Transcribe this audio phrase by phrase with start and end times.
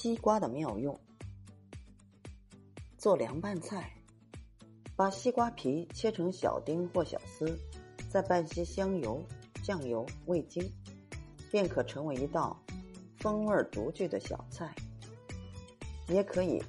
[0.00, 0.96] 西瓜的妙用，
[2.96, 3.92] 做凉拌菜，
[4.94, 7.58] 把西瓜皮切成小丁或小丝，
[8.08, 9.20] 再拌些香油、
[9.60, 10.72] 酱油、味精，
[11.50, 12.56] 便可成为一道
[13.16, 14.72] 风味独具的小菜。
[16.06, 16.62] 也可以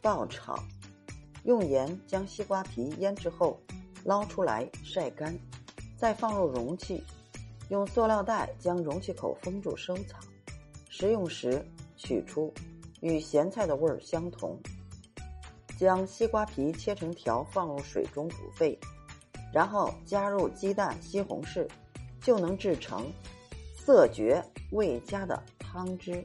[0.00, 0.58] 爆炒，
[1.44, 3.60] 用盐将西瓜皮腌制后
[4.04, 5.38] 捞出来晒干，
[5.98, 7.04] 再放入容器，
[7.68, 10.18] 用塑料袋将容器口封住收藏。
[10.88, 11.62] 食用时。
[12.04, 12.54] 取出，
[13.00, 14.56] 与咸菜的味儿相同。
[15.76, 18.78] 将西瓜皮切成条，放入水中煮沸，
[19.52, 21.68] 然后加入鸡蛋、西红柿，
[22.20, 23.10] 就能制成
[23.74, 24.40] 色绝
[24.70, 26.24] 味佳的汤汁。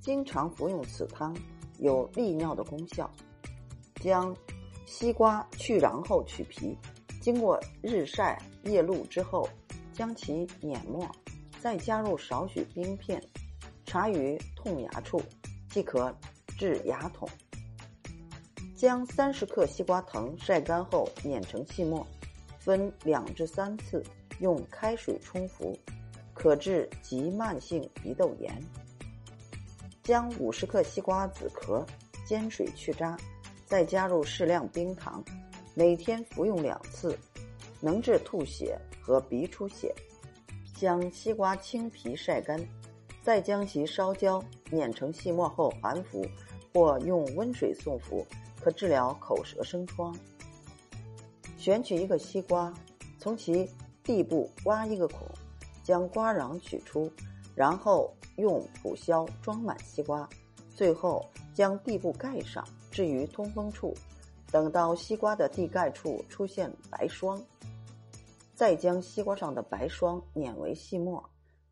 [0.00, 1.36] 经常服用此汤，
[1.78, 3.10] 有利尿的功效。
[4.00, 4.34] 将
[4.86, 6.74] 西瓜去瓤后取皮，
[7.20, 9.46] 经过日晒夜露之后，
[9.92, 11.06] 将其碾末，
[11.60, 13.22] 再加入少许冰片。
[13.88, 15.18] 茶于痛牙处，
[15.70, 16.14] 即可
[16.58, 17.26] 治牙痛。
[18.76, 22.06] 将三十克西瓜藤晒干后碾成细末，
[22.58, 24.04] 分两至三次
[24.40, 25.74] 用开水冲服，
[26.34, 28.62] 可治急慢性鼻窦炎。
[30.02, 31.84] 将五十克西瓜籽壳
[32.26, 33.16] 煎水去渣，
[33.64, 35.24] 再加入适量冰糖，
[35.74, 37.18] 每天服用两次，
[37.80, 39.94] 能治吐血和鼻出血。
[40.76, 42.60] 将西瓜青皮晒干。
[43.28, 46.26] 再将其烧焦、碾成细末后含服，
[46.72, 48.26] 或用温水送服，
[48.58, 50.16] 可治疗口舌生疮。
[51.58, 52.72] 选取一个西瓜，
[53.18, 53.68] 从其
[54.02, 55.28] 蒂部挖一个孔，
[55.84, 57.12] 将瓜瓤取出，
[57.54, 60.26] 然后用蒲销装满西瓜，
[60.74, 63.94] 最后将蒂部盖上，置于通风处。
[64.50, 67.38] 等到西瓜的蒂盖处出现白霜，
[68.54, 71.22] 再将西瓜上的白霜碾为细末，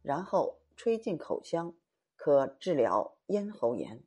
[0.02, 0.54] 然后。
[0.76, 1.74] 吹进口腔，
[2.16, 4.04] 可治疗咽喉炎。